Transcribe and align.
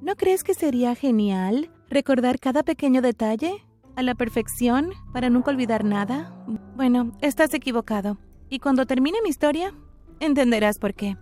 ¿No 0.00 0.16
crees 0.16 0.44
que 0.44 0.54
sería 0.54 0.94
genial 0.94 1.70
recordar 1.88 2.38
cada 2.38 2.62
pequeño 2.62 3.02
detalle 3.02 3.64
a 3.96 4.02
la 4.02 4.14
perfección 4.14 4.90
para 5.12 5.30
nunca 5.30 5.50
olvidar 5.50 5.84
nada? 5.84 6.34
Bueno, 6.76 7.12
estás 7.20 7.54
equivocado. 7.54 8.18
Y 8.48 8.58
cuando 8.58 8.86
termine 8.86 9.18
mi 9.22 9.30
historia, 9.30 9.74
entenderás 10.20 10.78
por 10.78 10.94
qué. 10.94 11.16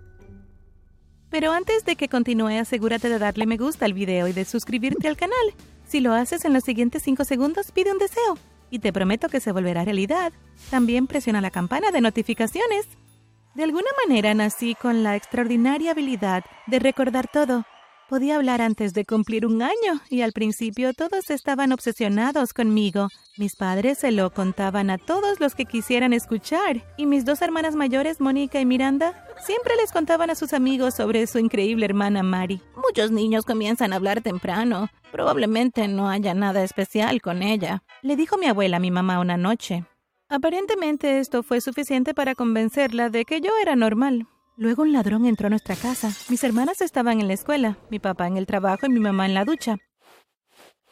Pero 1.31 1.53
antes 1.53 1.85
de 1.85 1.97
que 1.97 2.09
continúe, 2.09 2.59
asegúrate 2.59 3.09
de 3.09 3.19
darle 3.19 3.47
me 3.47 3.57
gusta 3.57 3.85
al 3.85 3.93
video 3.93 4.27
y 4.27 4.33
de 4.33 4.45
suscribirte 4.45 5.09
al 5.09 5.17
canal. 5.17 5.55
Si 5.87 6.01
lo 6.01 6.13
haces 6.13 6.45
en 6.45 6.53
los 6.53 6.65
siguientes 6.65 7.03
5 7.05 7.25
segundos, 7.25 7.71
pide 7.73 7.93
un 7.93 7.99
deseo. 7.99 8.37
Y 8.71 8.81
te 8.81 8.93
prometo 8.93 9.29
que 9.29 9.41
se 9.41 9.53
volverá 9.53 9.85
realidad. 9.85 10.33
También 10.71 11.07
presiona 11.07 11.41
la 11.41 11.51
campana 11.51 11.91
de 11.91 12.01
notificaciones. 12.01 12.87
De 13.55 13.65
alguna 13.65 13.91
manera 14.07 14.33
nací 14.35 14.75
con 14.75 15.03
la 15.03 15.17
extraordinaria 15.17 15.93
habilidad 15.93 16.45
de 16.67 16.79
recordar 16.79 17.27
todo. 17.33 17.65
Podía 18.11 18.35
hablar 18.35 18.61
antes 18.61 18.93
de 18.93 19.05
cumplir 19.05 19.47
un 19.47 19.63
año 19.63 20.01
y 20.09 20.23
al 20.23 20.33
principio 20.33 20.93
todos 20.95 21.31
estaban 21.31 21.71
obsesionados 21.71 22.53
conmigo. 22.53 23.07
Mis 23.39 23.55
padres 23.55 23.99
se 23.99 24.11
lo 24.11 24.33
contaban 24.33 24.91
a 24.91 24.99
todos 24.99 25.39
los 25.39 25.55
que 25.55 25.65
quisieran 25.65 26.13
escuchar 26.13 26.85
y 26.97 27.07
mis 27.07 27.25
dos 27.25 27.41
hermanas 27.41 27.77
mayores, 27.77 28.21
Mónica 28.21 28.61
y 28.61 28.67
Miranda, 28.67 29.25
siempre 29.47 29.77
les 29.77 29.93
contaban 29.93 30.29
a 30.29 30.35
sus 30.35 30.55
amigos 30.55 30.95
sobre 30.95 31.25
su 31.29 31.39
increíble 31.39 31.85
hermana 31.85 32.25
Mari. 32.25 32.61
Muchos 32.85 33.13
niños 33.13 33.45
comienzan 33.45 33.93
a 33.93 33.97
hablar 33.97 34.23
temprano. 34.23 34.89
Probablemente 35.13 35.87
no 35.87 36.11
haya 36.11 36.35
nada 36.35 36.65
especial 36.65 37.23
con 37.23 37.45
ella, 37.45 37.85
le 38.03 38.17
dijo 38.17 38.39
mi 38.39 38.47
abuela 38.47 38.79
a 38.79 38.81
mi 38.81 38.91
mamá 38.91 39.21
una 39.21 39.37
noche. 39.37 39.85
Aparentemente 40.29 41.21
esto 41.21 41.45
fue 41.45 41.61
suficiente 41.61 42.13
para 42.13 42.35
convencerla 42.35 43.09
de 43.09 43.25
que 43.25 43.41
yo 43.41 43.53
era 43.63 43.77
normal. 43.77 44.27
Luego 44.61 44.83
un 44.83 44.93
ladrón 44.93 45.25
entró 45.25 45.47
a 45.47 45.51
nuestra 45.51 45.75
casa. 45.75 46.13
Mis 46.29 46.45
hermanas 46.45 46.83
estaban 46.83 47.19
en 47.19 47.29
la 47.29 47.33
escuela, 47.33 47.79
mi 47.89 47.99
papá 47.99 48.27
en 48.27 48.37
el 48.37 48.45
trabajo 48.45 48.85
y 48.85 48.91
mi 48.91 49.01
mamá 49.01 49.25
en 49.25 49.33
la 49.33 49.47
ducha. 49.47 49.79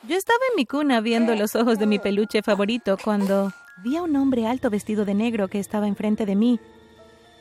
Yo 0.08 0.16
estaba 0.16 0.38
en 0.50 0.56
mi 0.56 0.64
cuna 0.64 1.02
viendo 1.02 1.34
los 1.34 1.54
ojos 1.54 1.78
de 1.78 1.86
mi 1.86 1.98
peluche 1.98 2.40
favorito 2.40 2.96
cuando 2.96 3.52
vi 3.84 3.98
a 3.98 4.02
un 4.02 4.16
hombre 4.16 4.46
alto 4.46 4.70
vestido 4.70 5.04
de 5.04 5.12
negro 5.12 5.48
que 5.48 5.58
estaba 5.58 5.86
enfrente 5.86 6.24
de 6.24 6.34
mí. 6.34 6.58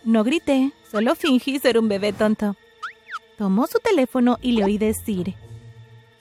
No 0.03 0.25
grité, 0.25 0.73
solo 0.91 1.15
fingí 1.15 1.59
ser 1.59 1.79
un 1.79 1.87
bebé 1.87 2.11
tonto. 2.11 2.57
Tomó 3.37 3.65
su 3.65 3.79
teléfono 3.79 4.37
y 4.41 4.51
le 4.51 4.65
oí 4.65 4.77
decir, 4.77 5.33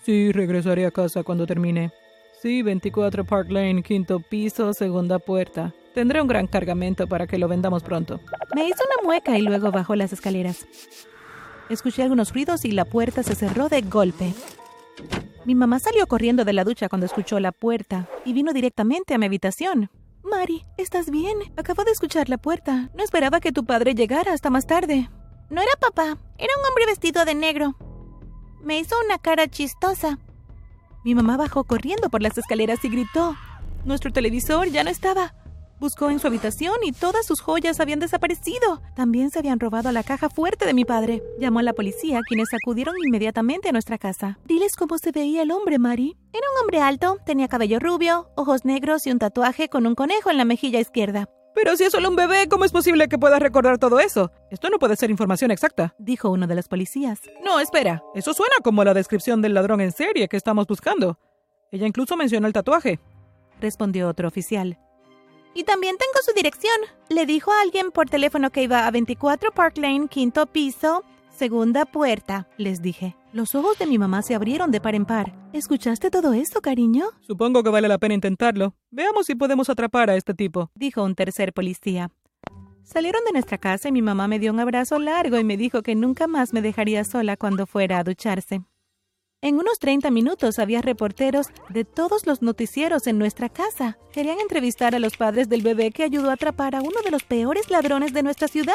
Sí, 0.04 0.30
regresaré 0.30 0.86
a 0.86 0.92
casa 0.92 1.24
cuando 1.24 1.48
termine. 1.48 1.90
Sí, 2.40 2.62
24 2.62 3.24
Park 3.24 3.50
Lane, 3.50 3.82
quinto 3.82 4.20
piso, 4.20 4.72
segunda 4.72 5.18
puerta. 5.18 5.74
Tendré 5.96 6.20
un 6.20 6.28
gran 6.28 6.46
cargamento 6.46 7.06
para 7.06 7.26
que 7.26 7.38
lo 7.38 7.48
vendamos 7.48 7.82
pronto. 7.82 8.20
Me 8.54 8.68
hizo 8.68 8.84
una 8.84 9.02
mueca 9.02 9.38
y 9.38 9.40
luego 9.40 9.72
bajó 9.72 9.96
las 9.96 10.12
escaleras. 10.12 10.66
Escuché 11.70 12.02
algunos 12.02 12.34
ruidos 12.34 12.66
y 12.66 12.72
la 12.72 12.84
puerta 12.84 13.22
se 13.22 13.34
cerró 13.34 13.70
de 13.70 13.80
golpe. 13.80 14.34
Mi 15.46 15.54
mamá 15.54 15.78
salió 15.78 16.06
corriendo 16.06 16.44
de 16.44 16.52
la 16.52 16.64
ducha 16.64 16.90
cuando 16.90 17.06
escuchó 17.06 17.40
la 17.40 17.50
puerta 17.50 18.10
y 18.26 18.34
vino 18.34 18.52
directamente 18.52 19.14
a 19.14 19.18
mi 19.18 19.24
habitación. 19.24 19.88
Mari, 20.22 20.66
¿estás 20.76 21.08
bien? 21.08 21.38
Acabo 21.56 21.82
de 21.82 21.92
escuchar 21.92 22.28
la 22.28 22.36
puerta. 22.36 22.90
No 22.94 23.02
esperaba 23.02 23.40
que 23.40 23.52
tu 23.52 23.64
padre 23.64 23.94
llegara 23.94 24.34
hasta 24.34 24.50
más 24.50 24.66
tarde. 24.66 25.08
No 25.48 25.62
era 25.62 25.72
papá, 25.80 26.18
era 26.36 26.52
un 26.58 26.66
hombre 26.68 26.84
vestido 26.84 27.24
de 27.24 27.34
negro. 27.34 27.74
Me 28.60 28.78
hizo 28.78 28.96
una 29.02 29.16
cara 29.16 29.48
chistosa. 29.48 30.18
Mi 31.06 31.14
mamá 31.14 31.38
bajó 31.38 31.64
corriendo 31.64 32.10
por 32.10 32.20
las 32.20 32.36
escaleras 32.36 32.84
y 32.84 32.90
gritó. 32.90 33.34
Nuestro 33.86 34.12
televisor 34.12 34.68
ya 34.68 34.84
no 34.84 34.90
estaba. 34.90 35.32
Buscó 35.78 36.08
en 36.08 36.18
su 36.18 36.26
habitación 36.26 36.76
y 36.82 36.92
todas 36.92 37.26
sus 37.26 37.42
joyas 37.42 37.80
habían 37.80 38.00
desaparecido. 38.00 38.80
También 38.94 39.30
se 39.30 39.38
habían 39.38 39.60
robado 39.60 39.92
la 39.92 40.02
caja 40.02 40.30
fuerte 40.30 40.64
de 40.64 40.72
mi 40.72 40.86
padre. 40.86 41.22
Llamó 41.38 41.58
a 41.58 41.62
la 41.62 41.74
policía, 41.74 42.20
quienes 42.26 42.48
acudieron 42.54 42.94
inmediatamente 43.04 43.68
a 43.68 43.72
nuestra 43.72 43.98
casa. 43.98 44.38
Diles 44.46 44.74
cómo 44.74 44.96
se 44.96 45.12
veía 45.12 45.42
el 45.42 45.50
hombre, 45.50 45.78
Mari. 45.78 46.16
Era 46.32 46.46
un 46.54 46.62
hombre 46.62 46.80
alto, 46.80 47.18
tenía 47.26 47.48
cabello 47.48 47.78
rubio, 47.78 48.30
ojos 48.36 48.64
negros 48.64 49.06
y 49.06 49.10
un 49.10 49.18
tatuaje 49.18 49.68
con 49.68 49.86
un 49.86 49.94
conejo 49.94 50.30
en 50.30 50.38
la 50.38 50.46
mejilla 50.46 50.80
izquierda. 50.80 51.28
Pero 51.54 51.76
si 51.76 51.84
es 51.84 51.92
solo 51.92 52.08
un 52.08 52.16
bebé, 52.16 52.48
¿cómo 52.48 52.64
es 52.64 52.72
posible 52.72 53.08
que 53.08 53.18
puedas 53.18 53.40
recordar 53.40 53.78
todo 53.78 54.00
eso? 54.00 54.30
Esto 54.50 54.68
no 54.70 54.78
puede 54.78 54.96
ser 54.96 55.10
información 55.10 55.50
exacta, 55.50 55.94
dijo 55.98 56.30
uno 56.30 56.46
de 56.46 56.54
los 56.54 56.68
policías. 56.68 57.20
No, 57.44 57.60
espera. 57.60 58.02
Eso 58.14 58.34
suena 58.34 58.56
como 58.62 58.84
la 58.84 58.92
descripción 58.92 59.40
del 59.40 59.54
ladrón 59.54 59.80
en 59.80 59.92
serie 59.92 60.28
que 60.28 60.36
estamos 60.36 60.66
buscando. 60.66 61.18
Ella 61.70 61.86
incluso 61.86 62.16
mencionó 62.16 62.46
el 62.46 62.52
tatuaje, 62.52 63.00
respondió 63.60 64.08
otro 64.08 64.28
oficial. 64.28 64.78
Y 65.56 65.64
también 65.64 65.96
tengo 65.96 66.22
su 66.22 66.34
dirección. 66.34 66.76
Le 67.08 67.24
dijo 67.24 67.50
a 67.50 67.62
alguien 67.62 67.90
por 67.90 68.10
teléfono 68.10 68.50
que 68.50 68.62
iba 68.62 68.86
a 68.86 68.90
24 68.90 69.52
Park 69.52 69.78
Lane, 69.78 70.06
quinto 70.08 70.44
piso, 70.44 71.02
segunda 71.34 71.86
puerta, 71.86 72.46
les 72.58 72.82
dije. 72.82 73.16
Los 73.32 73.54
ojos 73.54 73.78
de 73.78 73.86
mi 73.86 73.96
mamá 73.96 74.20
se 74.20 74.34
abrieron 74.34 74.70
de 74.70 74.82
par 74.82 74.94
en 74.94 75.06
par. 75.06 75.32
¿Escuchaste 75.54 76.10
todo 76.10 76.34
eso, 76.34 76.60
cariño? 76.60 77.06
Supongo 77.22 77.62
que 77.62 77.70
vale 77.70 77.88
la 77.88 77.96
pena 77.96 78.12
intentarlo. 78.12 78.74
Veamos 78.90 79.24
si 79.24 79.34
podemos 79.34 79.70
atrapar 79.70 80.10
a 80.10 80.16
este 80.16 80.34
tipo, 80.34 80.70
dijo 80.74 81.02
un 81.02 81.14
tercer 81.14 81.54
policía. 81.54 82.10
Salieron 82.82 83.24
de 83.24 83.32
nuestra 83.32 83.56
casa 83.56 83.88
y 83.88 83.92
mi 83.92 84.02
mamá 84.02 84.28
me 84.28 84.38
dio 84.38 84.52
un 84.52 84.60
abrazo 84.60 84.98
largo 84.98 85.38
y 85.38 85.44
me 85.44 85.56
dijo 85.56 85.80
que 85.82 85.94
nunca 85.94 86.26
más 86.26 86.52
me 86.52 86.60
dejaría 86.60 87.02
sola 87.04 87.38
cuando 87.38 87.64
fuera 87.64 87.98
a 87.98 88.04
ducharse. 88.04 88.60
En 89.46 89.60
unos 89.60 89.78
30 89.78 90.10
minutos 90.10 90.58
había 90.58 90.82
reporteros 90.82 91.46
de 91.68 91.84
todos 91.84 92.26
los 92.26 92.42
noticieros 92.42 93.06
en 93.06 93.16
nuestra 93.16 93.48
casa. 93.48 93.96
Querían 94.10 94.40
entrevistar 94.40 94.96
a 94.96 94.98
los 94.98 95.16
padres 95.16 95.48
del 95.48 95.62
bebé 95.62 95.92
que 95.92 96.02
ayudó 96.02 96.30
a 96.30 96.32
atrapar 96.32 96.74
a 96.74 96.80
uno 96.80 97.00
de 97.04 97.12
los 97.12 97.22
peores 97.22 97.70
ladrones 97.70 98.12
de 98.12 98.24
nuestra 98.24 98.48
ciudad. 98.48 98.74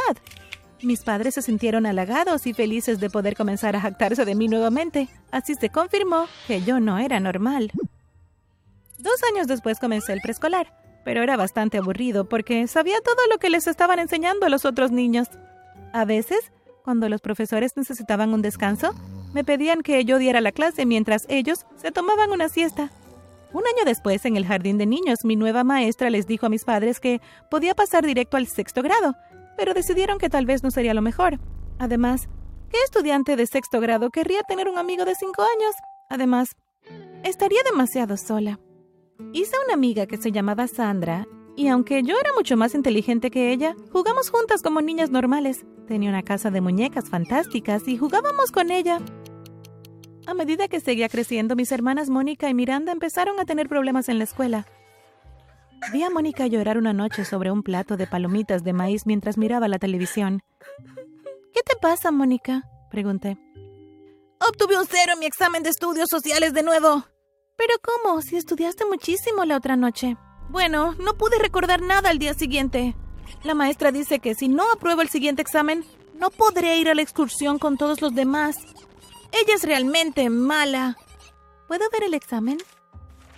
Mis 0.81 1.03
padres 1.03 1.33
se 1.33 1.41
sintieron 1.41 1.85
halagados 1.85 2.47
y 2.47 2.53
felices 2.53 3.01
de 3.01 3.09
poder 3.09 3.35
comenzar 3.35 3.75
a 3.75 3.81
jactarse 3.81 4.23
de 4.23 4.33
mí 4.33 4.47
nuevamente. 4.47 5.09
Así 5.29 5.55
se 5.55 5.67
confirmó 5.67 6.27
que 6.47 6.61
yo 6.61 6.79
no 6.79 6.99
era 6.99 7.19
normal. 7.19 7.69
Dos 8.97 9.21
años 9.29 9.47
después 9.47 9.77
comencé 9.77 10.13
el 10.13 10.21
preescolar, 10.21 10.73
pero 11.03 11.21
era 11.21 11.35
bastante 11.35 11.79
aburrido 11.79 12.29
porque 12.29 12.65
sabía 12.67 13.01
todo 13.01 13.27
lo 13.29 13.39
que 13.39 13.49
les 13.49 13.67
estaban 13.67 13.99
enseñando 13.99 14.45
a 14.45 14.49
los 14.49 14.63
otros 14.63 14.89
niños. 14.89 15.27
A 15.91 16.05
veces, 16.05 16.53
cuando 16.85 17.09
los 17.09 17.19
profesores 17.19 17.75
necesitaban 17.75 18.33
un 18.33 18.41
descanso, 18.41 18.95
me 19.33 19.43
pedían 19.43 19.81
que 19.81 20.03
yo 20.05 20.17
diera 20.17 20.41
la 20.41 20.51
clase 20.51 20.85
mientras 20.85 21.25
ellos 21.29 21.65
se 21.75 21.91
tomaban 21.91 22.31
una 22.31 22.49
siesta. 22.49 22.91
Un 23.53 23.63
año 23.67 23.85
después, 23.85 24.25
en 24.25 24.37
el 24.37 24.45
jardín 24.45 24.77
de 24.77 24.85
niños, 24.85 25.25
mi 25.25 25.35
nueva 25.35 25.63
maestra 25.63 26.09
les 26.09 26.25
dijo 26.25 26.45
a 26.45 26.49
mis 26.49 26.63
padres 26.63 26.99
que 26.99 27.19
podía 27.49 27.75
pasar 27.75 28.05
directo 28.05 28.37
al 28.37 28.47
sexto 28.47 28.81
grado, 28.81 29.15
pero 29.57 29.73
decidieron 29.73 30.19
que 30.19 30.29
tal 30.29 30.45
vez 30.45 30.63
no 30.63 30.71
sería 30.71 30.93
lo 30.93 31.01
mejor. 31.01 31.39
Además, 31.77 32.29
¿qué 32.69 32.77
estudiante 32.85 33.35
de 33.35 33.45
sexto 33.47 33.81
grado 33.81 34.09
querría 34.09 34.41
tener 34.43 34.69
un 34.69 34.77
amigo 34.77 35.03
de 35.03 35.15
cinco 35.15 35.41
años? 35.41 35.75
Además, 36.09 36.55
estaría 37.23 37.59
demasiado 37.69 38.15
sola. 38.15 38.59
Hice 39.33 39.55
una 39.65 39.73
amiga 39.73 40.05
que 40.05 40.17
se 40.17 40.31
llamaba 40.31 40.67
Sandra, 40.67 41.27
y 41.55 41.67
aunque 41.67 42.01
yo 42.03 42.17
era 42.19 42.31
mucho 42.33 42.55
más 42.55 42.73
inteligente 42.73 43.29
que 43.31 43.51
ella, 43.51 43.75
jugamos 43.91 44.29
juntas 44.29 44.61
como 44.61 44.81
niñas 44.81 45.09
normales. 45.09 45.65
Tenía 45.87 46.09
una 46.09 46.23
casa 46.23 46.51
de 46.51 46.61
muñecas 46.61 47.09
fantásticas 47.09 47.87
y 47.87 47.97
jugábamos 47.97 48.51
con 48.51 48.71
ella. 48.71 48.99
A 50.31 50.33
medida 50.33 50.69
que 50.69 50.79
seguía 50.79 51.09
creciendo, 51.09 51.57
mis 51.57 51.73
hermanas 51.73 52.09
Mónica 52.09 52.47
y 52.47 52.53
Miranda 52.53 52.93
empezaron 52.93 53.37
a 53.41 53.43
tener 53.43 53.67
problemas 53.67 54.07
en 54.07 54.17
la 54.17 54.23
escuela. 54.23 54.65
Vi 55.91 56.03
a 56.03 56.09
Mónica 56.09 56.47
llorar 56.47 56.77
una 56.77 56.93
noche 56.93 57.25
sobre 57.25 57.51
un 57.51 57.63
plato 57.63 57.97
de 57.97 58.07
palomitas 58.07 58.63
de 58.63 58.71
maíz 58.71 59.05
mientras 59.05 59.37
miraba 59.37 59.67
la 59.67 59.77
televisión. 59.77 60.41
¿Qué 61.53 61.59
te 61.65 61.75
pasa, 61.81 62.11
Mónica? 62.11 62.63
pregunté. 62.89 63.37
Obtuve 64.39 64.79
un 64.79 64.85
cero 64.85 65.11
en 65.15 65.19
mi 65.19 65.25
examen 65.25 65.63
de 65.63 65.69
estudios 65.69 66.07
sociales 66.09 66.53
de 66.53 66.63
nuevo. 66.63 67.03
¿Pero 67.57 67.73
cómo? 67.83 68.21
Si 68.21 68.37
estudiaste 68.37 68.85
muchísimo 68.85 69.43
la 69.43 69.57
otra 69.57 69.75
noche. 69.75 70.15
Bueno, 70.47 70.93
no 70.93 71.17
pude 71.17 71.39
recordar 71.39 71.81
nada 71.81 72.09
al 72.09 72.19
día 72.19 72.35
siguiente. 72.35 72.95
La 73.43 73.53
maestra 73.53 73.91
dice 73.91 74.19
que 74.19 74.33
si 74.33 74.47
no 74.47 74.63
apruebo 74.71 75.01
el 75.01 75.09
siguiente 75.09 75.41
examen, 75.41 75.83
no 76.17 76.29
podré 76.29 76.77
ir 76.77 76.87
a 76.87 76.95
la 76.95 77.01
excursión 77.01 77.59
con 77.59 77.75
todos 77.75 78.01
los 78.01 78.15
demás. 78.15 78.55
Ella 79.31 79.55
es 79.55 79.63
realmente 79.63 80.29
mala. 80.29 80.97
¿Puedo 81.67 81.89
ver 81.91 82.03
el 82.03 82.13
examen? 82.13 82.57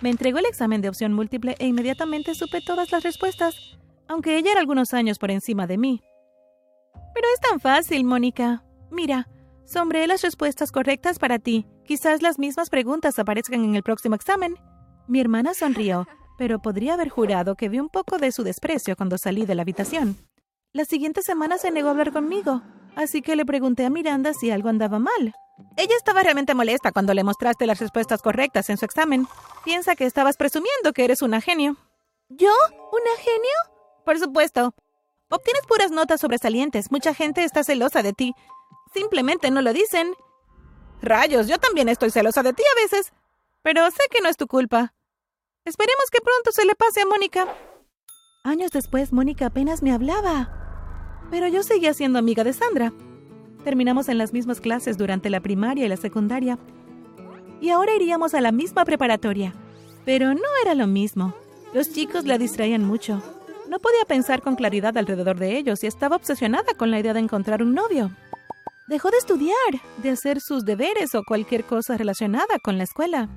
Me 0.00 0.10
entregó 0.10 0.38
el 0.38 0.46
examen 0.46 0.80
de 0.80 0.88
opción 0.88 1.12
múltiple 1.12 1.54
e 1.58 1.66
inmediatamente 1.66 2.34
supe 2.34 2.60
todas 2.60 2.90
las 2.92 3.02
respuestas, 3.02 3.78
aunque 4.08 4.36
ella 4.36 4.52
era 4.52 4.60
algunos 4.60 4.92
años 4.92 5.18
por 5.18 5.30
encima 5.30 5.66
de 5.66 5.78
mí. 5.78 6.02
Pero 7.14 7.26
es 7.32 7.40
tan 7.40 7.60
fácil, 7.60 8.04
Mónica. 8.04 8.64
Mira, 8.90 9.28
sombré 9.64 10.06
las 10.06 10.22
respuestas 10.22 10.72
correctas 10.72 11.18
para 11.18 11.38
ti. 11.38 11.66
Quizás 11.86 12.22
las 12.22 12.38
mismas 12.38 12.70
preguntas 12.70 13.18
aparezcan 13.18 13.64
en 13.64 13.76
el 13.76 13.82
próximo 13.82 14.16
examen. 14.16 14.56
Mi 15.06 15.20
hermana 15.20 15.54
sonrió, 15.54 16.06
pero 16.36 16.60
podría 16.60 16.94
haber 16.94 17.08
jurado 17.08 17.54
que 17.54 17.68
vi 17.68 17.78
un 17.78 17.88
poco 17.88 18.18
de 18.18 18.32
su 18.32 18.42
desprecio 18.42 18.96
cuando 18.96 19.16
salí 19.16 19.46
de 19.46 19.54
la 19.54 19.62
habitación. 19.62 20.16
La 20.72 20.84
siguiente 20.84 21.22
semana 21.22 21.56
se 21.56 21.70
negó 21.70 21.88
a 21.88 21.90
hablar 21.92 22.12
conmigo, 22.12 22.62
así 22.96 23.22
que 23.22 23.36
le 23.36 23.46
pregunté 23.46 23.86
a 23.86 23.90
Miranda 23.90 24.34
si 24.34 24.50
algo 24.50 24.68
andaba 24.68 24.98
mal. 24.98 25.34
Ella 25.76 25.96
estaba 25.96 26.22
realmente 26.22 26.54
molesta 26.54 26.92
cuando 26.92 27.14
le 27.14 27.24
mostraste 27.24 27.66
las 27.66 27.80
respuestas 27.80 28.22
correctas 28.22 28.70
en 28.70 28.76
su 28.76 28.84
examen. 28.84 29.26
Piensa 29.64 29.96
que 29.96 30.06
estabas 30.06 30.36
presumiendo 30.36 30.92
que 30.92 31.04
eres 31.04 31.22
una 31.22 31.40
genio. 31.40 31.76
¿Yo? 32.28 32.52
¿Una 32.68 33.16
genio? 33.18 33.84
Por 34.04 34.18
supuesto. 34.18 34.74
Obtienes 35.30 35.62
puras 35.66 35.90
notas 35.90 36.20
sobresalientes. 36.20 36.90
Mucha 36.90 37.14
gente 37.14 37.44
está 37.44 37.64
celosa 37.64 38.02
de 38.02 38.12
ti. 38.12 38.34
Simplemente 38.92 39.50
no 39.50 39.62
lo 39.62 39.72
dicen. 39.72 40.14
Rayos, 41.02 41.48
yo 41.48 41.58
también 41.58 41.88
estoy 41.88 42.10
celosa 42.10 42.42
de 42.42 42.52
ti 42.52 42.62
a 42.62 42.82
veces. 42.82 43.12
Pero 43.62 43.90
sé 43.90 44.02
que 44.10 44.20
no 44.20 44.28
es 44.28 44.36
tu 44.36 44.46
culpa. 44.46 44.94
Esperemos 45.64 46.04
que 46.12 46.20
pronto 46.20 46.52
se 46.52 46.64
le 46.64 46.74
pase 46.74 47.02
a 47.02 47.06
Mónica. 47.06 47.46
Años 48.44 48.70
después, 48.70 49.12
Mónica 49.12 49.46
apenas 49.46 49.82
me 49.82 49.92
hablaba. 49.92 51.26
Pero 51.30 51.48
yo 51.48 51.62
seguía 51.62 51.94
siendo 51.94 52.18
amiga 52.18 52.44
de 52.44 52.52
Sandra. 52.52 52.92
Terminamos 53.64 54.08
en 54.10 54.18
las 54.18 54.32
mismas 54.32 54.60
clases 54.60 54.98
durante 54.98 55.30
la 55.30 55.40
primaria 55.40 55.86
y 55.86 55.88
la 55.88 55.96
secundaria. 55.96 56.58
Y 57.60 57.70
ahora 57.70 57.94
iríamos 57.96 58.34
a 58.34 58.42
la 58.42 58.52
misma 58.52 58.84
preparatoria. 58.84 59.54
Pero 60.04 60.34
no 60.34 60.48
era 60.62 60.74
lo 60.74 60.86
mismo. 60.86 61.34
Los 61.72 61.90
chicos 61.90 62.26
la 62.26 62.36
distraían 62.36 62.84
mucho. 62.84 63.22
No 63.68 63.78
podía 63.78 64.04
pensar 64.06 64.42
con 64.42 64.54
claridad 64.54 64.96
alrededor 64.98 65.38
de 65.38 65.56
ellos 65.56 65.82
y 65.82 65.86
estaba 65.86 66.16
obsesionada 66.16 66.74
con 66.76 66.90
la 66.90 67.00
idea 67.00 67.14
de 67.14 67.20
encontrar 67.20 67.62
un 67.62 67.74
novio. 67.74 68.10
Dejó 68.86 69.10
de 69.10 69.16
estudiar, 69.16 69.56
de 70.02 70.10
hacer 70.10 70.42
sus 70.42 70.66
deberes 70.66 71.14
o 71.14 71.22
cualquier 71.24 71.64
cosa 71.64 71.96
relacionada 71.96 72.58
con 72.62 72.76
la 72.76 72.84
escuela. 72.84 73.30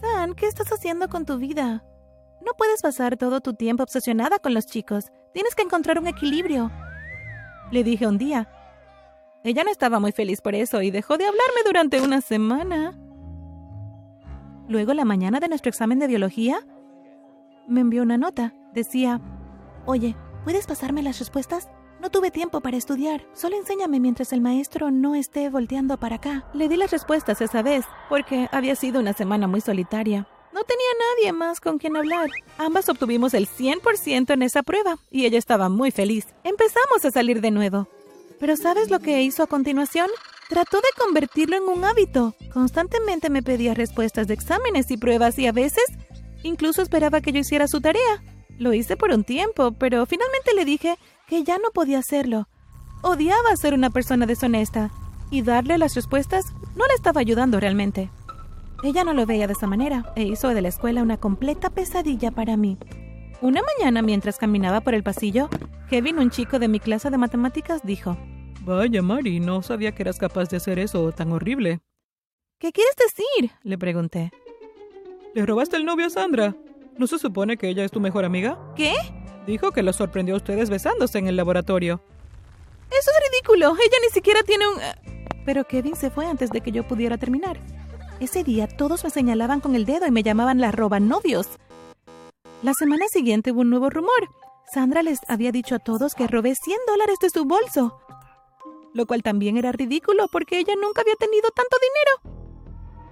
San, 0.00 0.34
¿qué 0.34 0.46
estás 0.46 0.72
haciendo 0.72 1.08
con 1.08 1.24
tu 1.24 1.38
vida? 1.38 1.84
No 2.44 2.52
puedes 2.58 2.82
pasar 2.82 3.16
todo 3.16 3.40
tu 3.40 3.54
tiempo 3.54 3.84
obsesionada 3.84 4.40
con 4.40 4.54
los 4.54 4.66
chicos. 4.66 5.06
Tienes 5.32 5.54
que 5.54 5.62
encontrar 5.62 6.00
un 6.00 6.08
equilibrio. 6.08 6.72
Le 7.70 7.84
dije 7.84 8.08
un 8.08 8.18
día. 8.18 8.48
Ella 9.48 9.64
no 9.64 9.70
estaba 9.70 9.98
muy 9.98 10.12
feliz 10.12 10.42
por 10.42 10.54
eso 10.54 10.82
y 10.82 10.90
dejó 10.90 11.16
de 11.16 11.24
hablarme 11.24 11.62
durante 11.64 12.02
una 12.02 12.20
semana. 12.20 12.94
Luego, 14.68 14.92
la 14.92 15.06
mañana 15.06 15.40
de 15.40 15.48
nuestro 15.48 15.70
examen 15.70 15.98
de 15.98 16.06
biología, 16.06 16.58
me 17.66 17.80
envió 17.80 18.02
una 18.02 18.18
nota. 18.18 18.52
Decía, 18.74 19.22
Oye, 19.86 20.16
¿puedes 20.44 20.66
pasarme 20.66 21.02
las 21.02 21.18
respuestas? 21.18 21.70
No 21.98 22.10
tuve 22.10 22.30
tiempo 22.30 22.60
para 22.60 22.76
estudiar. 22.76 23.26
Solo 23.32 23.56
enséñame 23.56 24.00
mientras 24.00 24.34
el 24.34 24.42
maestro 24.42 24.90
no 24.90 25.14
esté 25.14 25.48
volteando 25.48 25.96
para 25.96 26.16
acá. 26.16 26.44
Le 26.52 26.68
di 26.68 26.76
las 26.76 26.90
respuestas 26.90 27.40
esa 27.40 27.62
vez, 27.62 27.86
porque 28.10 28.50
había 28.52 28.76
sido 28.76 29.00
una 29.00 29.14
semana 29.14 29.46
muy 29.46 29.62
solitaria. 29.62 30.28
No 30.52 30.62
tenía 30.64 30.86
nadie 31.16 31.32
más 31.32 31.58
con 31.58 31.78
quien 31.78 31.96
hablar. 31.96 32.28
Ambas 32.58 32.90
obtuvimos 32.90 33.32
el 33.32 33.48
100% 33.48 34.30
en 34.34 34.42
esa 34.42 34.62
prueba, 34.62 34.98
y 35.10 35.24
ella 35.24 35.38
estaba 35.38 35.70
muy 35.70 35.90
feliz. 35.90 36.26
Empezamos 36.44 37.02
a 37.06 37.10
salir 37.10 37.40
de 37.40 37.50
nuevo. 37.50 37.88
Pero 38.40 38.56
¿sabes 38.56 38.90
lo 38.90 39.00
que 39.00 39.22
hizo 39.22 39.42
a 39.42 39.46
continuación? 39.46 40.08
Trató 40.48 40.78
de 40.78 40.88
convertirlo 40.96 41.56
en 41.56 41.64
un 41.64 41.84
hábito. 41.84 42.34
Constantemente 42.52 43.30
me 43.30 43.42
pedía 43.42 43.74
respuestas 43.74 44.26
de 44.26 44.34
exámenes 44.34 44.90
y 44.90 44.96
pruebas 44.96 45.38
y 45.38 45.46
a 45.46 45.52
veces 45.52 45.84
incluso 46.42 46.82
esperaba 46.82 47.20
que 47.20 47.32
yo 47.32 47.40
hiciera 47.40 47.68
su 47.68 47.80
tarea. 47.80 48.22
Lo 48.58 48.72
hice 48.72 48.96
por 48.96 49.10
un 49.10 49.24
tiempo, 49.24 49.72
pero 49.72 50.06
finalmente 50.06 50.54
le 50.54 50.64
dije 50.64 50.96
que 51.28 51.44
ya 51.44 51.58
no 51.58 51.70
podía 51.70 51.98
hacerlo. 51.98 52.48
Odiaba 53.02 53.56
ser 53.56 53.74
una 53.74 53.90
persona 53.90 54.26
deshonesta, 54.26 54.90
y 55.30 55.42
darle 55.42 55.78
las 55.78 55.94
respuestas 55.94 56.44
no 56.74 56.86
le 56.86 56.94
estaba 56.94 57.20
ayudando 57.20 57.60
realmente. 57.60 58.10
Ella 58.82 59.04
no 59.04 59.12
lo 59.12 59.26
veía 59.26 59.46
de 59.46 59.52
esa 59.52 59.66
manera, 59.66 60.12
e 60.16 60.22
hizo 60.22 60.48
de 60.48 60.62
la 60.62 60.68
escuela 60.68 61.02
una 61.02 61.16
completa 61.16 61.70
pesadilla 61.70 62.30
para 62.30 62.56
mí. 62.56 62.78
Una 63.40 63.62
mañana, 63.62 64.02
mientras 64.02 64.36
caminaba 64.38 64.80
por 64.80 64.94
el 64.94 65.04
pasillo, 65.04 65.48
Kevin, 65.88 66.18
un 66.18 66.30
chico 66.30 66.58
de 66.58 66.66
mi 66.66 66.80
clase 66.80 67.08
de 67.08 67.18
matemáticas, 67.18 67.82
dijo, 67.84 68.16
Vaya, 68.62 69.00
Mari, 69.00 69.38
no 69.38 69.62
sabía 69.62 69.92
que 69.92 70.02
eras 70.02 70.18
capaz 70.18 70.48
de 70.48 70.56
hacer 70.56 70.78
eso 70.78 71.12
tan 71.12 71.32
horrible. 71.32 71.80
¿Qué 72.58 72.72
quieres 72.72 72.94
decir? 72.96 73.52
le 73.62 73.78
pregunté. 73.78 74.32
¿Le 75.34 75.46
robaste 75.46 75.76
el 75.76 75.84
novio 75.84 76.06
a 76.06 76.10
Sandra? 76.10 76.56
¿No 76.96 77.06
se 77.06 77.18
supone 77.18 77.56
que 77.56 77.68
ella 77.68 77.84
es 77.84 77.92
tu 77.92 78.00
mejor 78.00 78.24
amiga? 78.24 78.58
¿Qué? 78.74 78.94
Dijo 79.46 79.70
que 79.70 79.84
la 79.84 79.92
sorprendió 79.92 80.34
a 80.34 80.38
ustedes 80.38 80.68
besándose 80.68 81.18
en 81.18 81.28
el 81.28 81.36
laboratorio. 81.36 82.02
Eso 82.90 83.10
es 83.10 83.30
ridículo. 83.30 83.70
Ella 83.74 83.96
ni 84.02 84.10
siquiera 84.12 84.42
tiene 84.42 84.66
un... 84.66 84.80
Eh, 84.80 84.94
pero 85.46 85.64
Kevin 85.64 85.94
se 85.94 86.10
fue 86.10 86.26
antes 86.26 86.50
de 86.50 86.60
que 86.60 86.72
yo 86.72 86.86
pudiera 86.86 87.16
terminar. 87.16 87.60
Ese 88.18 88.42
día 88.42 88.66
todos 88.66 89.04
me 89.04 89.10
señalaban 89.10 89.60
con 89.60 89.76
el 89.76 89.84
dedo 89.84 90.06
y 90.06 90.10
me 90.10 90.24
llamaban 90.24 90.60
la 90.60 90.72
roba 90.72 90.98
novios. 90.98 91.48
La 92.60 92.74
semana 92.74 93.06
siguiente 93.06 93.52
hubo 93.52 93.60
un 93.60 93.70
nuevo 93.70 93.88
rumor. 93.88 94.28
Sandra 94.72 95.02
les 95.02 95.20
había 95.28 95.52
dicho 95.52 95.76
a 95.76 95.78
todos 95.78 96.16
que 96.16 96.26
robé 96.26 96.56
100 96.56 96.76
dólares 96.88 97.18
de 97.22 97.30
su 97.30 97.44
bolso. 97.44 98.00
Lo 98.92 99.06
cual 99.06 99.22
también 99.22 99.56
era 99.56 99.70
ridículo 99.70 100.26
porque 100.32 100.58
ella 100.58 100.74
nunca 100.74 101.02
había 101.02 101.14
tenido 101.14 101.50
tanto 101.50 101.76
dinero. 102.24 102.42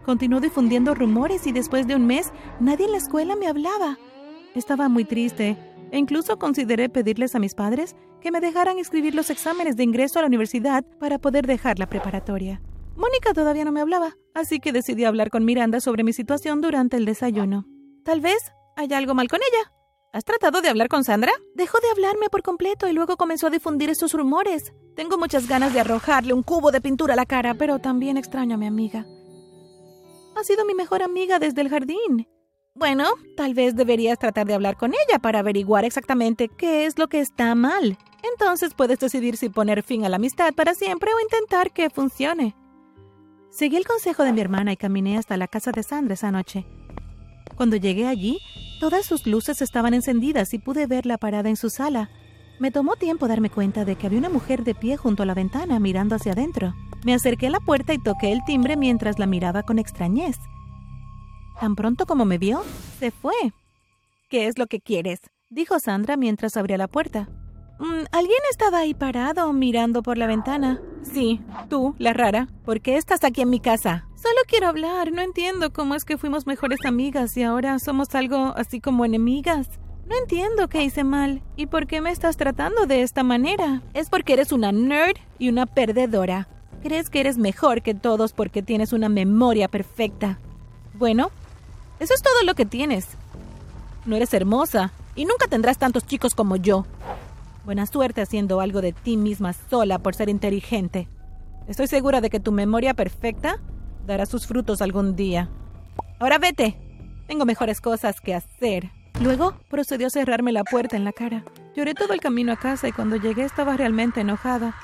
Continuó 0.05 0.41
difundiendo 0.41 0.97
rumores 0.97 1.47
y 1.47 1.53
después 1.53 1.87
de 1.87 1.95
un 1.95 2.07
mes 2.07 2.33
nadie 2.59 2.87
en 2.87 2.93
la 2.93 2.99
escuela 2.99 3.37
me 3.37 3.47
hablaba. 3.47 3.99
Estaba 4.57 4.89
muy 4.89 5.05
triste 5.05 5.57
e 5.93 5.99
incluso 5.99 6.41
consideré 6.41 6.89
pedirles 6.89 7.37
a 7.37 7.39
mis 7.39 7.55
padres 7.55 7.95
que 8.21 8.33
me 8.33 8.41
dejaran 8.41 8.81
escribir 8.81 9.15
los 9.15 9.31
exámenes 9.31 9.77
de 9.77 9.85
ingreso 9.85 10.19
a 10.19 10.23
la 10.23 10.29
universidad 10.29 10.85
para 10.99 11.19
poder 11.19 11.47
dejar 11.47 11.79
la 11.79 11.89
preparatoria. 11.89 12.61
Mónica 12.97 13.33
todavía 13.33 13.65
no 13.65 13.71
me 13.71 13.81
hablaba, 13.81 14.17
así 14.35 14.59
que 14.59 14.73
decidí 14.73 15.05
hablar 15.05 15.31
con 15.31 15.45
Miranda 15.45 15.81
sobre 15.81 16.03
mi 16.03 16.13
situación 16.13 16.61
durante 16.61 16.97
el 16.97 17.05
desayuno. 17.05 17.67
Tal 18.03 18.21
vez 18.21 18.53
haya 18.77 18.99
algo 18.99 19.15
mal 19.15 19.29
con 19.29 19.41
ella. 19.41 19.73
¿Has 20.13 20.25
tratado 20.25 20.63
de 20.63 20.69
hablar 20.69 20.89
con 20.89 21.05
Sandra? 21.05 21.33
Dejó 21.55 21.79
de 21.81 21.91
hablarme 21.91 22.31
por 22.31 22.43
completo 22.43 22.89
y 22.89 22.93
luego 22.93 23.17
comenzó 23.17 23.49
a 23.49 23.51
difundir 23.51 23.91
estos 23.91 24.13
rumores. 24.13 24.73
Tengo 24.95 25.19
muchas 25.19 25.49
ganas 25.49 25.75
de 25.75 25.81
arrojarle 25.81 26.33
un 26.33 26.43
cubo 26.43 26.71
de 26.71 26.81
pintura 26.81 27.15
a 27.15 27.17
la 27.17 27.27
cara, 27.27 27.55
pero 27.55 27.81
también 27.81 28.17
extraño 28.17 28.55
a 28.55 28.59
mi 28.59 28.67
amiga. 28.67 29.05
Ha 30.37 30.45
sido 30.45 30.65
mi 30.65 30.75
mejor 30.75 31.03
amiga 31.03 31.39
desde 31.39 31.61
el 31.61 31.69
jardín. 31.69 32.29
Bueno, 32.75 33.05
tal 33.37 33.55
vez 33.55 33.75
deberías 33.75 34.19
tratar 34.19 34.47
de 34.47 34.55
hablar 34.55 34.77
con 34.77 34.93
ella 34.93 35.19
para 35.19 35.39
averiguar 35.39 35.85
exactamente 35.85 36.49
qué 36.49 36.87
es 36.87 36.99
lo 36.99 37.09
que 37.09 37.21
está 37.21 37.55
mal. 37.55 37.99
Entonces 38.23 38.75
puedes 38.75 38.99
decidir 38.99 39.37
si 39.37 39.49
poner 39.49 39.83
fin 39.83 40.05
a 40.05 40.09
la 40.09 40.17
amistad 40.17 40.53
para 40.55 40.75
siempre 40.75 41.11
o 41.13 41.21
intentar 41.21 41.73
que 41.73 41.91
funcione. 41.91 42.55
Seguí 43.51 43.77
el 43.77 43.87
consejo 43.87 44.25
de 44.25 44.33
mi 44.33 44.41
hermana 44.43 44.73
y 44.73 44.77
caminé 44.77 45.17
hasta 45.17 45.37
la 45.39 45.49
casa 45.49 45.73
de 45.73 45.83
Sandra 45.83 46.15
esa 46.15 46.31
noche. 46.31 46.67
Cuando 47.57 47.77
llegué 47.77 48.07
allí, 48.07 48.39
todas 48.81 49.07
sus 49.07 49.27
luces 49.27 49.63
estaban 49.63 49.95
encendidas 49.95 50.53
y 50.55 50.59
pude 50.59 50.87
verla 50.87 51.17
parada 51.17 51.49
en 51.49 51.57
su 51.57 51.71
sala. 51.71 52.11
Me 52.59 52.71
tomó 52.71 52.97
tiempo 52.97 53.29
darme 53.29 53.51
cuenta 53.51 53.85
de 53.85 53.97
que 53.97 54.07
había 54.07 54.19
una 54.19 54.29
mujer 54.29 54.63
de 54.63 54.75
pie 54.75 54.97
junto 54.97 55.23
a 55.23 55.27
la 55.27 55.35
ventana 55.35 55.81
mirando 55.81 56.15
hacia 56.15 56.33
adentro. 56.33 56.75
Me 57.05 57.15
acerqué 57.15 57.49
a 57.49 57.51
la 57.51 57.61
puerta 57.61 57.95
y 57.95 57.99
toqué 57.99 58.33
el 58.33 58.45
timbre 58.47 58.77
mientras 58.77 59.19
la 59.19 59.27
miraba 59.27 59.63
con 59.63 59.79
extrañez. 59.79 60.37
Tan 61.59 61.75
pronto 61.75 62.05
como 62.07 62.25
me 62.25 62.39
vio, 62.39 62.63
se 62.99 63.11
fue. 63.11 63.35
¿Qué 64.29 64.47
es 64.47 64.59
lo 64.59 64.67
que 64.67 64.81
quieres? 64.81 65.21
dijo 65.49 65.79
Sandra 65.79 66.17
mientras 66.17 66.57
abría 66.57 66.77
la 66.77 66.89
puerta. 66.89 67.29
Mm, 67.79 68.05
Alguien 68.13 68.39
estaba 68.51 68.79
ahí 68.79 68.95
parado, 68.95 69.53
mirando 69.53 70.03
por 70.03 70.17
la 70.19 70.27
ventana. 70.27 70.81
Sí, 71.03 71.41
tú, 71.69 71.95
la 71.99 72.13
rara. 72.13 72.49
¿Por 72.65 72.81
qué 72.81 72.97
estás 72.97 73.23
aquí 73.25 73.43
en 73.43 73.51
mi 73.51 73.61
casa? 73.61 74.07
Solo 74.15 74.37
quiero 74.49 74.69
hablar. 74.69 75.13
No 75.13 75.23
entiendo 75.23 75.73
cómo 75.73 75.95
es 75.95 76.05
que 76.05 76.17
fuimos 76.19 76.47
mejores 76.47 76.79
amigas 76.85 77.37
y 77.37 77.43
ahora 77.43 77.79
somos 77.79 78.15
algo 78.15 78.55
así 78.57 78.81
como 78.81 79.05
enemigas. 79.05 79.69
No 80.09 80.17
entiendo 80.17 80.69
qué 80.69 80.85
hice 80.85 81.05
mal. 81.05 81.43
¿Y 81.57 81.67
por 81.67 81.87
qué 81.87 82.01
me 82.01 82.11
estás 82.11 82.37
tratando 82.37 82.87
de 82.87 83.03
esta 83.03 83.23
manera? 83.23 83.83
Es 83.93 84.09
porque 84.09 84.33
eres 84.35 84.53
una 84.53 84.73
nerd 84.73 85.17
y 85.39 85.49
una 85.49 85.67
perdedora. 85.67 86.49
Crees 86.83 87.11
que 87.11 87.21
eres 87.21 87.37
mejor 87.39 87.83
que 87.83 87.95
todos 87.95 88.33
porque 88.33 88.63
tienes 88.63 88.93
una 88.93 89.09
memoria 89.09 89.69
perfecta. 89.69 90.39
Bueno, 90.95 91.31
eso 91.99 92.15
es 92.15 92.23
todo 92.23 92.43
lo 92.45 92.55
que 92.55 92.65
tienes. 92.65 93.09
No 94.07 94.17
eres 94.17 94.33
hermosa 94.33 94.93
y 95.17 95.25
nunca 95.25 95.49
tendrás 95.49 95.79
tantos 95.79 96.07
chicos 96.07 96.35
como 96.35 96.57
yo. 96.57 96.87
Buena 97.67 97.85
suerte 97.85 98.23
haciendo 98.23 98.61
algo 98.61 98.81
de 98.81 98.93
ti 98.93 99.17
misma 99.17 99.53
sola 99.53 99.99
por 99.99 100.15
ser 100.15 100.29
inteligente. 100.29 101.09
Estoy 101.67 101.89
segura 101.89 102.21
de 102.21 102.31
que 102.31 102.39
tu 102.39 102.53
memoria 102.53 102.95
perfecta 102.95 103.59
dará 104.07 104.25
sus 104.25 104.47
frutos 104.47 104.81
algún 104.81 105.17
día. 105.17 105.51
Ahora 106.21 106.39
vete. 106.39 106.79
Tengo 107.27 107.45
mejores 107.45 107.81
cosas 107.81 108.21
que 108.21 108.37
hacer. 108.37 108.93
Luego 109.21 109.57
procedió 109.69 110.07
a 110.07 110.11
cerrarme 110.11 110.53
la 110.53 110.63
puerta 110.63 110.97
en 110.97 111.03
la 111.03 111.13
cara. 111.13 111.45
Lloré 111.75 111.95
todo 111.95 112.13
el 112.13 112.21
camino 112.21 112.53
a 112.53 112.57
casa 112.57 112.87
y 112.87 112.93
cuando 112.93 113.17
llegué 113.17 113.43
estaba 113.43 113.77
realmente 113.77 114.21
enojada. 114.21 114.77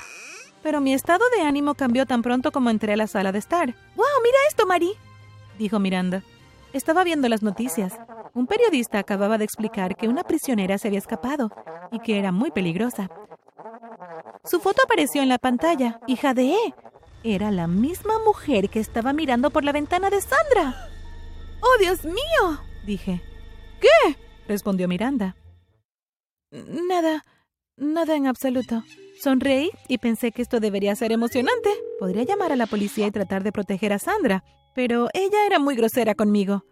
Pero 0.61 0.81
mi 0.81 0.93
estado 0.93 1.23
de 1.37 1.43
ánimo 1.43 1.75
cambió 1.75 2.05
tan 2.05 2.21
pronto 2.21 2.51
como 2.51 2.69
entré 2.69 2.91
a 2.91 2.97
la 2.97 3.07
sala 3.07 3.31
de 3.31 3.39
estar. 3.39 3.73
¡Wow! 3.95 4.05
Mira 4.21 4.37
esto, 4.49 4.65
Mari, 4.67 4.91
dijo 5.57 5.79
Miranda. 5.79 6.21
Estaba 6.73 7.05
viendo 7.05 7.29
las 7.29 7.43
noticias. 7.43 7.97
Un 8.33 8.45
periodista 8.45 8.99
acababa 8.99 9.37
de 9.37 9.45
explicar 9.45 9.95
que 9.95 10.09
una 10.09 10.23
prisionera 10.23 10.77
se 10.77 10.89
había 10.89 10.99
escapado 10.99 11.49
y 11.93 11.99
que 11.99 12.19
era 12.19 12.31
muy 12.31 12.51
peligrosa. 12.51 13.09
Su 14.43 14.59
foto 14.59 14.81
apareció 14.83 15.21
en 15.21 15.29
la 15.29 15.37
pantalla 15.37 15.99
y 16.07 16.17
jadeé. 16.17 16.73
Era 17.23 17.51
la 17.51 17.67
misma 17.67 18.15
mujer 18.25 18.69
que 18.69 18.79
estaba 18.79 19.13
mirando 19.13 19.51
por 19.51 19.63
la 19.63 19.71
ventana 19.71 20.09
de 20.09 20.19
Sandra. 20.19 20.89
¡Oh, 21.61 21.77
Dios 21.79 22.03
mío! 22.03 22.59
dije. 22.85 23.21
¿Qué? 23.79 24.17
respondió 24.47 24.87
Miranda. 24.89 25.37
Nada, 26.51 27.23
nada 27.77 28.15
en 28.15 28.27
absoluto. 28.27 28.83
Sonreí 29.21 29.69
y 29.87 29.99
pensé 29.99 30.31
que 30.31 30.41
esto 30.41 30.59
debería 30.59 30.95
ser 30.95 31.13
emocionante. 31.13 31.69
Podría 31.99 32.23
llamar 32.23 32.51
a 32.51 32.57
la 32.57 32.67
policía 32.67 33.07
y 33.07 33.11
tratar 33.11 33.43
de 33.43 33.53
proteger 33.53 33.93
a 33.93 33.99
Sandra, 33.99 34.43
pero 34.75 35.07
ella 35.13 35.45
era 35.45 35.59
muy 35.59 35.75
grosera 35.75 36.15
conmigo. 36.15 36.65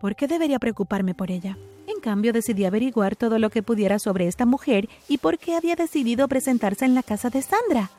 ¿Por 0.00 0.16
qué 0.16 0.26
debería 0.26 0.58
preocuparme 0.58 1.14
por 1.14 1.30
ella? 1.30 1.58
En 1.88 2.00
cambio, 2.00 2.34
decidí 2.34 2.66
averiguar 2.66 3.16
todo 3.16 3.38
lo 3.38 3.48
que 3.48 3.62
pudiera 3.62 3.98
sobre 3.98 4.28
esta 4.28 4.44
mujer 4.44 4.90
y 5.08 5.16
por 5.16 5.38
qué 5.38 5.56
había 5.56 5.74
decidido 5.74 6.28
presentarse 6.28 6.84
en 6.84 6.94
la 6.94 7.02
casa 7.02 7.30
de 7.30 7.40
Sandra. 7.40 7.90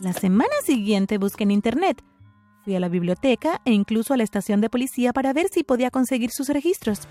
La 0.00 0.12
semana 0.12 0.52
siguiente 0.64 1.16
busqué 1.16 1.44
en 1.44 1.52
Internet. 1.52 2.02
Fui 2.64 2.74
a 2.74 2.80
la 2.80 2.88
biblioteca 2.88 3.60
e 3.64 3.70
incluso 3.70 4.14
a 4.14 4.16
la 4.16 4.24
estación 4.24 4.60
de 4.60 4.68
policía 4.68 5.12
para 5.12 5.32
ver 5.32 5.46
si 5.48 5.62
podía 5.62 5.92
conseguir 5.92 6.32
sus 6.32 6.48
registros. 6.48 7.02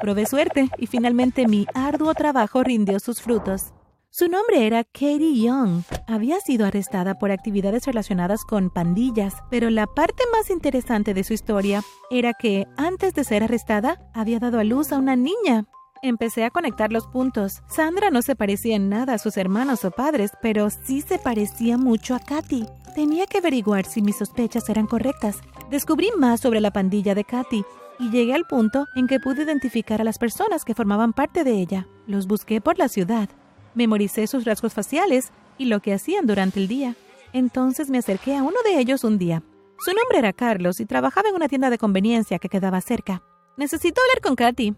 Probé 0.00 0.26
suerte 0.26 0.70
y 0.78 0.86
finalmente 0.86 1.48
mi 1.48 1.66
arduo 1.74 2.14
trabajo 2.14 2.62
rindió 2.62 3.00
sus 3.00 3.20
frutos. 3.20 3.72
Su 4.14 4.28
nombre 4.28 4.66
era 4.66 4.84
Katie 4.84 5.40
Young. 5.40 5.84
Había 6.06 6.38
sido 6.40 6.66
arrestada 6.66 7.18
por 7.18 7.30
actividades 7.30 7.86
relacionadas 7.86 8.44
con 8.44 8.68
pandillas, 8.68 9.36
pero 9.50 9.70
la 9.70 9.86
parte 9.86 10.22
más 10.30 10.50
interesante 10.50 11.14
de 11.14 11.24
su 11.24 11.32
historia 11.32 11.82
era 12.10 12.34
que, 12.34 12.66
antes 12.76 13.14
de 13.14 13.24
ser 13.24 13.42
arrestada, 13.42 13.98
había 14.12 14.38
dado 14.38 14.58
a 14.58 14.64
luz 14.64 14.92
a 14.92 14.98
una 14.98 15.16
niña. 15.16 15.64
Empecé 16.02 16.44
a 16.44 16.50
conectar 16.50 16.92
los 16.92 17.06
puntos. 17.06 17.62
Sandra 17.70 18.10
no 18.10 18.20
se 18.20 18.36
parecía 18.36 18.76
en 18.76 18.90
nada 18.90 19.14
a 19.14 19.18
sus 19.18 19.38
hermanos 19.38 19.82
o 19.86 19.90
padres, 19.90 20.32
pero 20.42 20.68
sí 20.68 21.00
se 21.00 21.18
parecía 21.18 21.78
mucho 21.78 22.14
a 22.14 22.20
Katy. 22.20 22.66
Tenía 22.94 23.24
que 23.24 23.38
averiguar 23.38 23.86
si 23.86 24.02
mis 24.02 24.18
sospechas 24.18 24.68
eran 24.68 24.86
correctas. 24.86 25.38
Descubrí 25.70 26.10
más 26.18 26.38
sobre 26.38 26.60
la 26.60 26.70
pandilla 26.70 27.14
de 27.14 27.24
Katy 27.24 27.64
y 27.98 28.10
llegué 28.10 28.34
al 28.34 28.44
punto 28.44 28.84
en 28.94 29.06
que 29.06 29.20
pude 29.20 29.44
identificar 29.44 30.02
a 30.02 30.04
las 30.04 30.18
personas 30.18 30.66
que 30.66 30.74
formaban 30.74 31.14
parte 31.14 31.44
de 31.44 31.52
ella. 31.52 31.88
Los 32.06 32.26
busqué 32.26 32.60
por 32.60 32.76
la 32.76 32.88
ciudad 32.88 33.30
Memoricé 33.74 34.26
sus 34.26 34.44
rasgos 34.44 34.74
faciales 34.74 35.32
y 35.58 35.66
lo 35.66 35.80
que 35.80 35.94
hacían 35.94 36.26
durante 36.26 36.60
el 36.60 36.68
día. 36.68 36.94
Entonces 37.32 37.90
me 37.90 37.98
acerqué 37.98 38.36
a 38.36 38.42
uno 38.42 38.56
de 38.64 38.78
ellos 38.78 39.04
un 39.04 39.18
día. 39.18 39.42
Su 39.78 39.90
nombre 39.92 40.18
era 40.18 40.32
Carlos 40.32 40.80
y 40.80 40.86
trabajaba 40.86 41.28
en 41.28 41.34
una 41.34 41.48
tienda 41.48 41.70
de 41.70 41.78
conveniencia 41.78 42.38
que 42.38 42.48
quedaba 42.48 42.80
cerca. 42.80 43.22
Necesito 43.56 44.00
hablar 44.00 44.20
con 44.22 44.36
Katy, 44.36 44.74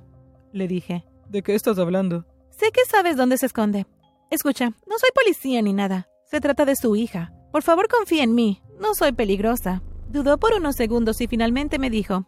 le 0.52 0.68
dije. 0.68 1.04
¿De 1.28 1.42
qué 1.42 1.54
estás 1.54 1.78
hablando? 1.78 2.24
Sé 2.50 2.70
que 2.72 2.84
sabes 2.88 3.16
dónde 3.16 3.36
se 3.36 3.46
esconde. 3.46 3.86
Escucha, 4.30 4.70
no 4.86 4.98
soy 4.98 5.10
policía 5.14 5.60
ni 5.62 5.72
nada. 5.72 6.08
Se 6.30 6.40
trata 6.40 6.64
de 6.64 6.76
su 6.76 6.96
hija. 6.96 7.32
Por 7.52 7.62
favor, 7.62 7.88
confía 7.88 8.22
en 8.22 8.34
mí. 8.34 8.62
No 8.80 8.94
soy 8.94 9.12
peligrosa. 9.12 9.82
Dudó 10.08 10.38
por 10.38 10.54
unos 10.54 10.76
segundos 10.76 11.20
y 11.20 11.26
finalmente 11.26 11.78
me 11.78 11.90
dijo. 11.90 12.26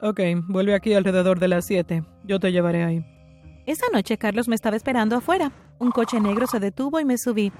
Ok, 0.00 0.20
vuelve 0.48 0.74
aquí 0.74 0.94
alrededor 0.94 1.40
de 1.40 1.48
las 1.48 1.66
siete. 1.66 2.04
Yo 2.24 2.40
te 2.40 2.52
llevaré 2.52 2.84
ahí. 2.84 3.04
Esa 3.66 3.86
noche 3.92 4.16
Carlos 4.16 4.48
me 4.48 4.54
estaba 4.54 4.76
esperando 4.76 5.16
afuera. 5.16 5.52
Un 5.80 5.92
coche 5.92 6.20
negro 6.20 6.46
se 6.46 6.60
detuvo 6.60 7.00
y 7.00 7.06
me 7.06 7.16
subí. 7.16 7.52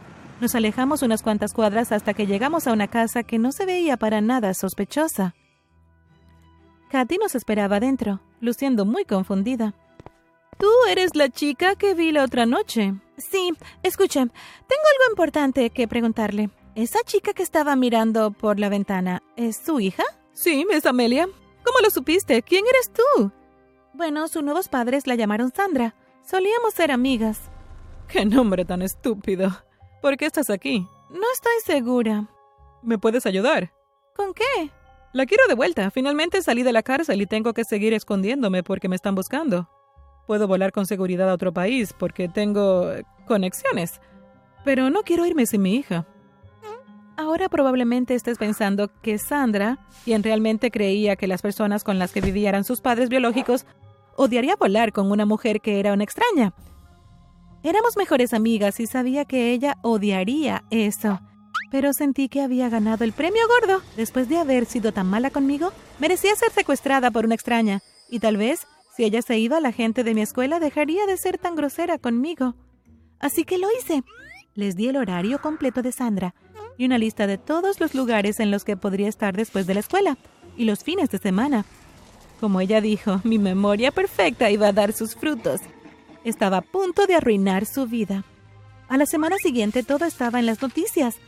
Nos 0.43 0.55
alejamos 0.55 1.03
unas 1.03 1.23
cuantas 1.23 1.55
cuadras 1.55 1.91
hasta 1.91 2.13
que 2.13 2.27
llegamos 2.27 2.67
a 2.67 2.73
una 2.73 2.87
casa 2.87 3.23
que 3.23 3.39
no 3.39 3.51
se 3.51 3.65
veía 3.65 3.97
para 3.97 4.21
nada 4.21 4.53
sospechosa. 4.53 5.35
Katy 6.91 7.17
nos 7.17 7.35
esperaba 7.35 7.77
adentro, 7.77 8.21
luciendo 8.41 8.85
muy 8.85 9.07
confundida. 9.07 9.75
Tú 10.59 10.69
eres 10.91 11.17
la 11.17 11.31
chica 11.31 11.77
que 11.77 11.95
vi 11.95 12.13
la 12.13 12.25
otra 12.25 12.45
noche. 12.45 12.95
Sí, 13.17 13.53
escuche, 13.83 14.21
tengo 14.21 14.31
algo 14.31 15.11
importante 15.11 15.71
que 15.71 15.89
preguntarle. 15.89 16.51
¿Esa 16.75 16.99
chica 17.05 17.33
que 17.33 17.43
estaba 17.43 17.75
mirando 17.75 18.33
por 18.33 18.61
la 18.61 18.69
ventana 18.69 19.23
es 19.37 19.57
su 19.57 19.81
hija? 19.81 20.05
Sí, 20.33 20.67
es 20.71 20.85
Amelia. 20.85 21.27
¿Cómo 21.65 21.79
lo 21.83 21.89
supiste? 21.89 22.43
¿Quién 22.43 22.65
eres 22.67 22.93
tú? 22.93 23.33
Bueno, 23.95 24.29
sus 24.29 24.43
nuevos 24.43 24.69
padres 24.69 25.07
la 25.07 25.15
llamaron 25.15 25.53
Sandra. 25.55 25.95
Solíamos 26.23 26.75
ser 26.75 26.93
amigas. 26.93 27.50
¡Qué 28.11 28.25
nombre 28.25 28.65
tan 28.65 28.83
estúpido! 28.83 29.51
¿Por 30.03 30.17
qué 30.17 30.27
estás 30.27 30.51
aquí? 30.51 30.85
No 31.11 31.23
estoy 31.33 31.53
segura. 31.65 32.29
¿Me 32.83 32.99
puedes 32.99 33.25
ayudar? 33.25 33.73
¿Con 34.17 34.35
qué? 34.35 34.71
La 35.13 35.27
quiero 35.27 35.45
de 35.47 35.55
vuelta. 35.55 35.93
Finalmente 35.93 36.43
salí 36.43 36.65
de 36.65 36.73
la 36.73 36.83
cárcel 36.83 37.23
y 37.23 37.27
tengo 37.27 37.53
que 37.53 37.65
seguir 37.65 37.95
escondiéndome 37.95 38.65
porque 38.65 38.89
me 38.89 38.97
están 38.97 39.15
buscando. 39.15 39.69
Puedo 40.27 40.49
volar 40.49 40.73
con 40.73 40.87
seguridad 40.87 41.31
a 41.31 41.35
otro 41.35 41.53
país 41.53 41.93
porque 41.93 42.29
tengo 42.29 42.91
eh, 42.91 43.05
conexiones. 43.29 44.01
Pero 44.65 44.91
no 44.91 45.03
quiero 45.03 45.25
irme 45.25 45.47
sin 45.47 45.63
mi 45.63 45.77
hija. 45.77 46.05
Ahora 47.17 47.49
probablemente 47.49 48.17
estés 48.17 48.39
pensando 48.39 48.91
que 49.03 49.19
Sandra, 49.19 49.79
quien 50.05 50.25
realmente 50.25 50.73
creía 50.73 51.15
que 51.15 51.29
las 51.29 51.43
personas 51.43 51.85
con 51.85 52.01
las 52.01 52.13
que 52.13 52.21
vivía 52.21 52.49
eran 52.49 52.65
sus 52.65 52.81
padres 52.81 53.09
biológicos, 53.09 53.67
odiaría 54.17 54.57
volar 54.57 54.93
con 54.93 55.13
una 55.13 55.27
mujer 55.27 55.61
que 55.61 55.79
era 55.79 55.93
una 55.93 56.05
extraña. 56.05 56.55
Éramos 57.63 57.97
mejores 57.99 58.33
amigas 58.33 58.81
y 58.81 58.87
sabía 58.87 59.27
que 59.27 59.53
ella 59.53 59.77
odiaría 59.83 60.65
eso. 60.71 61.21
Pero 61.71 61.93
sentí 61.93 62.29
que 62.29 62.41
había 62.41 62.71
ganado 62.71 63.05
el 63.05 63.13
premio 63.13 63.43
gordo. 63.47 63.83
Después 63.97 64.29
de 64.29 64.39
haber 64.39 64.65
sido 64.65 64.93
tan 64.93 65.07
mala 65.07 65.31
conmigo, 65.31 65.73
merecía 65.99 66.35
ser 66.37 66.51
secuestrada 66.53 67.11
por 67.11 67.27
una 67.27 67.35
extraña. 67.35 67.81
Y 68.09 68.21
tal 68.21 68.39
vez, 68.39 68.67
si 68.97 69.05
ella 69.05 69.21
se 69.21 69.39
iba, 69.39 69.61
la 69.61 69.73
gente 69.73 70.05
de 70.05 70.15
mi 70.15 70.23
escuela 70.23 70.59
dejaría 70.59 71.05
de 71.07 71.19
ser 71.19 71.37
tan 71.37 71.55
grosera 71.55 71.99
conmigo. 71.99 72.55
Así 73.19 73.45
que 73.45 73.59
lo 73.59 73.69
hice. 73.79 74.03
Les 74.55 74.75
di 74.75 74.89
el 74.89 74.97
horario 74.97 75.41
completo 75.41 75.83
de 75.83 75.93
Sandra 75.93 76.35
y 76.79 76.87
una 76.87 76.97
lista 76.97 77.27
de 77.27 77.37
todos 77.37 77.79
los 77.79 77.95
lugares 77.95 78.41
en 78.41 78.51
los 78.51 78.65
que 78.65 78.79
podría 78.79 79.09
estar 79.09 79.37
después 79.37 79.67
de 79.67 79.75
la 79.75 79.81
escuela 79.81 80.17
y 80.57 80.65
los 80.65 80.83
fines 80.83 81.11
de 81.11 81.19
semana. 81.19 81.67
Como 82.41 82.63
ella 82.63 82.81
dijo, 82.81 83.21
mi 83.23 83.39
memoria 83.39 83.91
perfecta 83.91 84.51
iba 84.51 84.69
a 84.69 84.73
dar 84.73 84.95
sus 84.95 85.15
frutos. 85.15 85.61
Estaba 86.25 86.59
a 86.59 86.63
punto 86.63 87.07
de 87.07 87.15
arruinar 87.15 87.67
su 87.67 87.87
vida. 87.87 88.25
A 88.89 88.97
la 88.97 89.07
semana 89.07 89.37
siguiente 89.39 89.83
todo 89.83 90.05
estaba 90.05 90.39
en 90.39 90.47
las 90.47 90.61
noticias. 90.61 91.19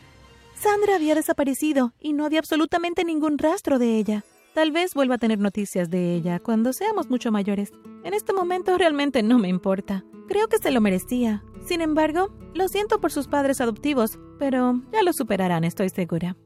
Sandra 0.54 0.96
había 0.96 1.14
desaparecido 1.14 1.92
y 2.00 2.12
no 2.12 2.24
había 2.24 2.40
absolutamente 2.40 3.04
ningún 3.04 3.38
rastro 3.38 3.78
de 3.78 3.96
ella. 3.96 4.24
Tal 4.54 4.70
vez 4.70 4.94
vuelva 4.94 5.14
a 5.14 5.18
tener 5.18 5.38
noticias 5.38 5.88
de 5.88 6.14
ella 6.14 6.38
cuando 6.38 6.72
seamos 6.72 7.08
mucho 7.08 7.32
mayores. 7.32 7.72
En 8.04 8.12
este 8.12 8.32
momento 8.32 8.76
realmente 8.76 9.22
no 9.22 9.38
me 9.38 9.48
importa. 9.48 10.04
Creo 10.28 10.48
que 10.48 10.58
se 10.58 10.70
lo 10.70 10.80
merecía. 10.80 11.42
Sin 11.64 11.80
embargo, 11.80 12.30
lo 12.54 12.68
siento 12.68 13.00
por 13.00 13.12
sus 13.12 13.28
padres 13.28 13.60
adoptivos, 13.60 14.18
pero 14.38 14.82
ya 14.92 15.02
lo 15.02 15.12
superarán, 15.12 15.64
estoy 15.64 15.88
segura. 15.88 16.36